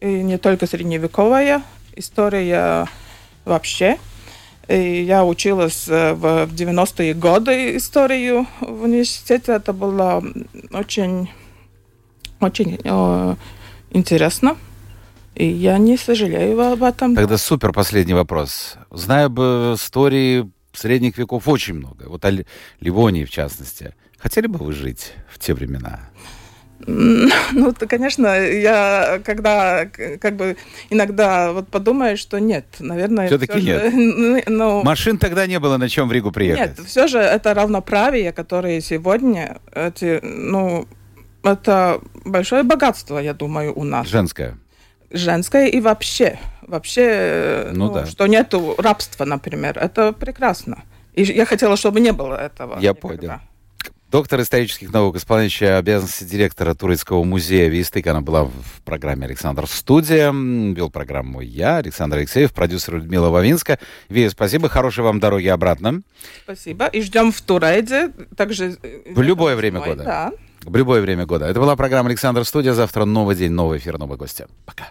[0.00, 1.62] И не только средневековая,
[1.96, 2.86] история
[3.44, 3.98] вообще.
[4.68, 9.52] И я училась э, в 90-е годы историю в университете.
[9.52, 10.22] Это было
[10.72, 11.28] очень,
[12.40, 13.36] очень э,
[13.90, 14.56] интересно.
[15.34, 17.14] И я не сожалею об этом.
[17.14, 18.76] Тогда супер последний вопрос.
[18.90, 22.08] Знаю бы истории средних веков очень много.
[22.08, 22.30] Вот о
[22.80, 23.94] Ливонии, в частности.
[24.18, 26.00] Хотели бы вы жить в те времена?
[27.52, 29.86] Ну, то, конечно, я когда
[30.20, 30.56] как бы
[30.90, 33.26] иногда вот подумаю, что нет, наверное...
[33.26, 33.92] Все-таки все нет.
[33.92, 36.78] Же, ну, Машин тогда не было, на чем в Ригу приехать.
[36.78, 40.86] Нет, все же это равноправие, которое сегодня, эти, ну,
[41.42, 44.08] это большое богатство, я думаю, у нас.
[44.08, 44.56] Женское.
[45.10, 46.38] Женское и вообще.
[46.62, 48.06] Вообще, ну, ну да.
[48.06, 49.78] что нету рабства, например.
[49.78, 50.84] Это прекрасно.
[51.12, 52.78] И я хотела, чтобы не было этого.
[52.80, 53.18] Я никогда.
[53.18, 53.40] понял.
[54.12, 58.06] Доктор исторических наук, исполняющий обязанности директора Турецкого музея Вистык.
[58.06, 60.30] Она была в программе «Александр Студия».
[60.30, 63.78] Вел программу я, Александр Алексеев, продюсер Людмила Вавинска.
[64.10, 64.68] Вия, спасибо.
[64.68, 66.02] Хорошей вам дороги обратно.
[66.44, 66.88] Спасибо.
[66.88, 68.12] И ждем в Турейде.
[68.36, 68.76] Также...
[69.06, 70.04] В любое время года.
[70.04, 70.32] Да.
[70.60, 71.46] В любое время года.
[71.46, 72.74] Это была программа «Александр Студия».
[72.74, 74.46] Завтра новый день, новый эфир, новые гости.
[74.66, 74.90] Пока.